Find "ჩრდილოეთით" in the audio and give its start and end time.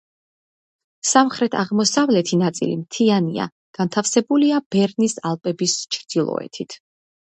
5.97-6.83